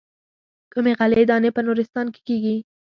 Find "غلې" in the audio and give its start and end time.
0.99-1.21